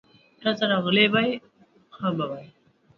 که 0.41 0.49
زه 0.57 0.65
راغلی 0.71 1.05
وای، 1.13 1.31
ښه 1.95 2.09
به 2.17 2.25
وای. 2.29 2.45